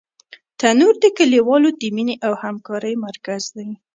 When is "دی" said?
3.55-3.69